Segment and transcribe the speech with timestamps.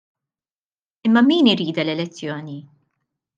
[1.05, 2.59] Imma min iridha l-elezzjoni?